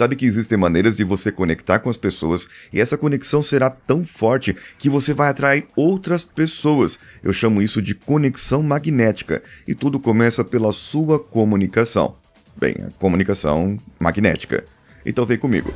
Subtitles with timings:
[0.00, 4.02] Sabe que existem maneiras de você conectar com as pessoas e essa conexão será tão
[4.02, 6.98] forte que você vai atrair outras pessoas.
[7.22, 12.16] Eu chamo isso de conexão magnética e tudo começa pela sua comunicação.
[12.56, 14.64] Bem, a comunicação magnética.
[15.04, 15.70] Então vem comigo.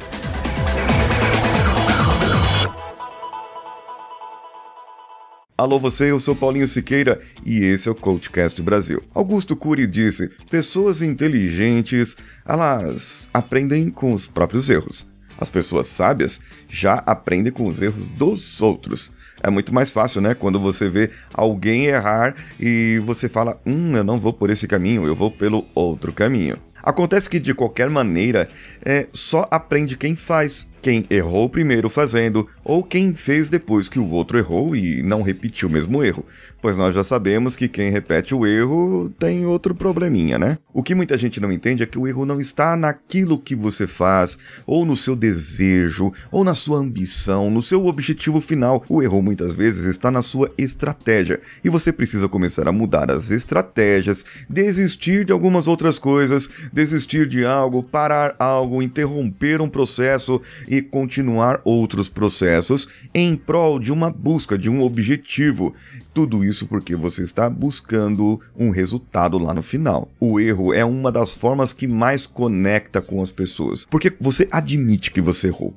[5.57, 9.01] Alô você, eu sou Paulinho Siqueira e esse é o Coachcast Brasil.
[9.15, 15.07] Augusto Cury disse: pessoas inteligentes, elas aprendem com os próprios erros.
[15.39, 19.13] As pessoas sábias já aprendem com os erros dos outros.
[19.45, 20.35] É muito mais fácil, né?
[20.35, 25.07] Quando você vê alguém errar e você fala: hum, eu não vou por esse caminho,
[25.07, 26.59] eu vou pelo outro caminho.
[26.83, 28.49] Acontece que, de qualquer maneira,
[28.85, 34.11] é, só aprende quem faz quem errou primeiro fazendo ou quem fez depois que o
[34.11, 36.27] outro errou e não repetiu o mesmo erro,
[36.61, 40.59] pois nós já sabemos que quem repete o erro tem outro probleminha, né?
[40.75, 43.87] O que muita gente não entende é que o erro não está naquilo que você
[43.87, 48.85] faz, ou no seu desejo, ou na sua ambição, no seu objetivo final.
[48.87, 53.31] O erro muitas vezes está na sua estratégia e você precisa começar a mudar as
[53.31, 60.43] estratégias, desistir de algumas outras coisas, desistir de algo, parar algo, interromper um processo
[60.77, 65.73] e continuar outros processos em prol de uma busca, de um objetivo.
[66.13, 70.09] Tudo isso porque você está buscando um resultado lá no final.
[70.19, 75.13] O erro é uma das formas que mais conecta com as pessoas, porque você admite
[75.13, 75.73] que você errou.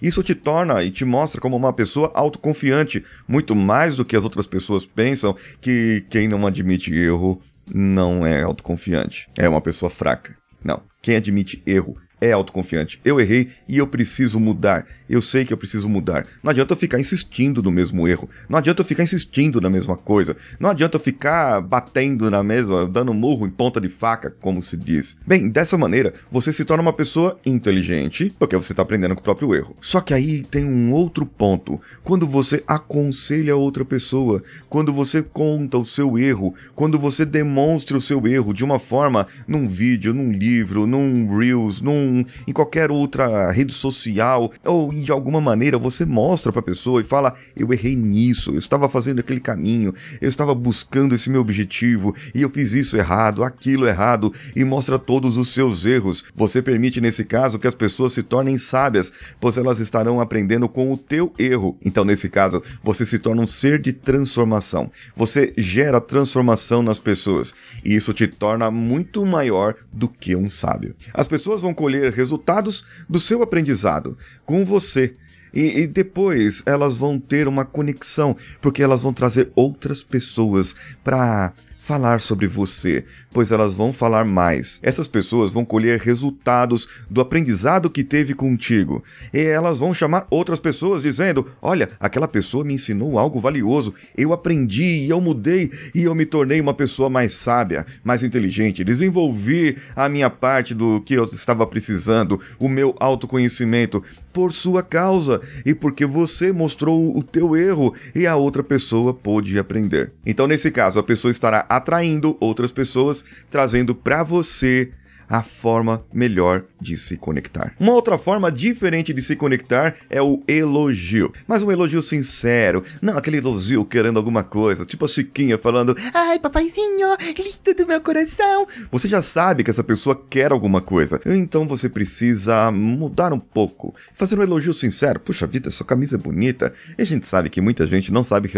[0.00, 4.24] Isso te torna e te mostra como uma pessoa autoconfiante, muito mais do que as
[4.24, 7.40] outras pessoas pensam que quem não admite erro
[7.72, 10.36] não é autoconfiante, é uma pessoa fraca.
[10.64, 13.00] Não, quem admite erro é autoconfiante.
[13.04, 14.86] Eu errei e eu preciso mudar.
[15.08, 16.26] Eu sei que eu preciso mudar.
[16.42, 18.28] Não adianta eu ficar insistindo no mesmo erro.
[18.48, 20.36] Não adianta eu ficar insistindo na mesma coisa.
[20.58, 24.76] Não adianta eu ficar batendo na mesma, dando murro em ponta de faca, como se
[24.76, 25.16] diz.
[25.26, 29.24] Bem, dessa maneira, você se torna uma pessoa inteligente, porque você está aprendendo com o
[29.24, 29.74] próprio erro.
[29.80, 31.80] Só que aí tem um outro ponto.
[32.02, 38.00] Quando você aconselha outra pessoa, quando você conta o seu erro, quando você demonstra o
[38.00, 42.05] seu erro de uma forma num vídeo, num livro, num Reels, num
[42.46, 47.04] em qualquer outra rede social, ou de alguma maneira você mostra para a pessoa e
[47.04, 52.14] fala: Eu errei nisso, eu estava fazendo aquele caminho, eu estava buscando esse meu objetivo
[52.34, 56.24] e eu fiz isso errado, aquilo errado, e mostra todos os seus erros.
[56.34, 60.92] Você permite, nesse caso, que as pessoas se tornem sábias, pois elas estarão aprendendo com
[60.92, 61.78] o teu erro.
[61.84, 64.90] Então, nesse caso, você se torna um ser de transformação.
[65.16, 70.94] Você gera transformação nas pessoas, e isso te torna muito maior do que um sábio.
[71.12, 75.14] As pessoas vão colher colher resultados do seu aprendizado com você.
[75.54, 81.52] E, e, depois elas vão ter uma conexão, porque elas vão trazer outras pessoas para
[81.86, 84.80] falar sobre você, pois elas vão falar mais.
[84.82, 89.04] Essas pessoas vão colher resultados do aprendizado que teve contigo.
[89.32, 94.32] E elas vão chamar outras pessoas dizendo: Olha, aquela pessoa me ensinou algo valioso, eu
[94.32, 99.76] aprendi e eu mudei e eu me tornei uma pessoa mais sábia, mais inteligente, desenvolvi
[99.94, 104.02] a minha parte do que eu estava precisando, o meu autoconhecimento
[104.36, 109.58] por sua causa e porque você mostrou o teu erro e a outra pessoa pôde
[109.58, 110.12] aprender.
[110.26, 114.90] Então, nesse caso, a pessoa estará atraindo outras pessoas, trazendo para você
[115.28, 117.74] a forma melhor de se conectar.
[117.78, 123.16] Uma outra forma diferente de se conectar é o elogio, mas um elogio sincero, não
[123.16, 128.66] aquele elogio querendo alguma coisa, tipo a Chiquinha falando: "Ai, papaizinho, lindo do meu coração".
[128.90, 133.94] Você já sabe que essa pessoa quer alguma coisa, então você precisa mudar um pouco,
[134.14, 135.20] fazer um elogio sincero.
[135.20, 136.72] Puxa vida, sua camisa é bonita.
[136.98, 138.50] E a gente sabe que muita gente não sabe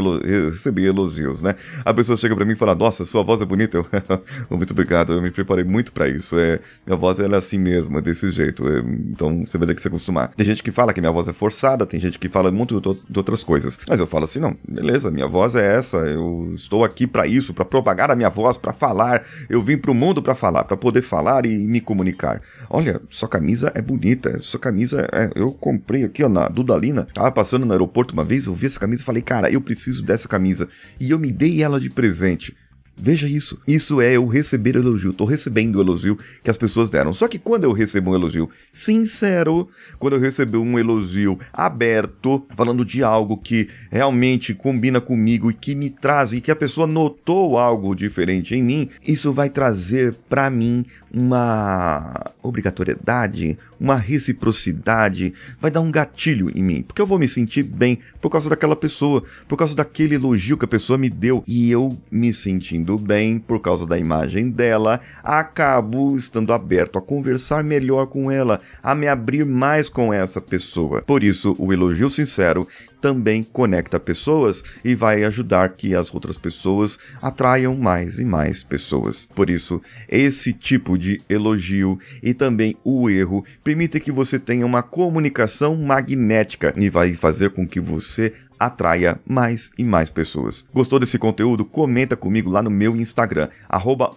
[0.50, 1.54] receber elogios, né?
[1.84, 3.78] A pessoa chega para mim e fala: "Nossa, sua voz é bonita".
[3.78, 3.86] Eu,
[4.56, 6.38] muito obrigado, eu me preparei muito para isso.
[6.38, 8.66] É, minha voz ela é assim mesmo, é desse jeito.
[8.66, 10.28] É, então você vai ter que se acostumar.
[10.36, 13.18] Tem gente que fala que minha voz é forçada, tem gente que fala muito de
[13.18, 13.78] outras coisas.
[13.88, 17.54] Mas eu falo assim, não, beleza, minha voz é essa, eu estou aqui para isso,
[17.54, 19.24] para propagar a minha voz, para falar.
[19.48, 22.40] Eu vim pro mundo para falar, para poder falar e me comunicar.
[22.68, 27.30] Olha, sua camisa é bonita, sua camisa é, eu comprei aqui ó, na Dudalina, tava
[27.32, 30.28] passando no aeroporto uma vez, eu vi essa camisa e falei, cara, eu preciso dessa
[30.28, 30.68] camisa.
[31.00, 32.56] E eu me dei ela de presente.
[33.00, 33.58] Veja isso.
[33.66, 35.10] Isso é eu receber elogio.
[35.10, 37.12] Estou recebendo o elogio que as pessoas deram.
[37.12, 39.68] Só que quando eu recebo um elogio sincero,
[39.98, 45.74] quando eu recebo um elogio aberto, falando de algo que realmente combina comigo e que
[45.74, 50.50] me traz e que a pessoa notou algo diferente em mim, isso vai trazer para
[50.50, 57.28] mim uma obrigatoriedade, uma reciprocidade, vai dar um gatilho em mim, porque eu vou me
[57.28, 61.42] sentir bem por causa daquela pessoa, por causa daquele elogio que a pessoa me deu,
[61.46, 67.64] e eu me sentindo bem por causa da imagem dela, acabo estando aberto a conversar
[67.64, 71.02] melhor com ela, a me abrir mais com essa pessoa.
[71.02, 72.66] Por isso, o elogio sincero
[73.00, 79.28] também conecta pessoas e vai ajudar que as outras pessoas atraiam mais e mais pessoas.
[79.34, 84.82] Por isso, esse tipo de elogio e também o erro permite que você tenha uma
[84.82, 90.66] comunicação magnética e vai fazer com que você atraia mais e mais pessoas.
[90.72, 91.64] Gostou desse conteúdo?
[91.64, 94.10] Comenta comigo lá no meu Instagram, arroba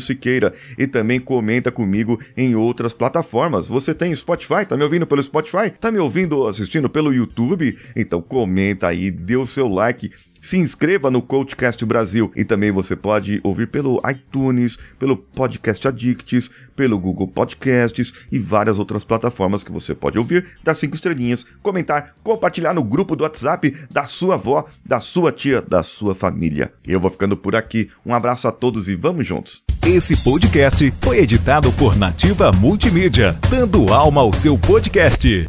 [0.00, 3.66] Siqueira, e também comenta comigo em outras plataformas.
[3.66, 4.64] Você tem Spotify?
[4.66, 5.70] Tá me ouvindo pelo Spotify?
[5.70, 7.76] Tá me ouvindo assistindo pelo YouTube?
[7.94, 10.10] Então comenta aí, dê o seu like
[10.46, 16.48] se inscreva no Coachcast Brasil e também você pode ouvir pelo iTunes, pelo Podcast Addicts,
[16.76, 22.14] pelo Google Podcasts e várias outras plataformas que você pode ouvir, dar cinco estrelinhas, comentar,
[22.22, 26.72] compartilhar no grupo do WhatsApp da sua avó, da sua tia, da sua família.
[26.86, 27.90] Eu vou ficando por aqui.
[28.04, 29.64] Um abraço a todos e vamos juntos.
[29.84, 35.48] Esse podcast foi editado por Nativa Multimídia, dando alma ao seu podcast.